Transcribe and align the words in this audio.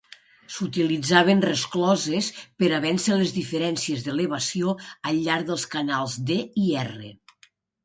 S'utilitzaven 0.53 1.43
rescloses 1.45 2.29
per 2.63 2.71
a 2.79 2.79
vèncer 2.87 3.19
les 3.21 3.35
diferències 3.37 4.07
d'elevació 4.09 4.75
al 5.13 5.23
llarg 5.29 5.49
dels 5.53 5.69
canals 5.77 6.19
D 6.33 6.43
i 6.67 6.69
R. 6.89 7.15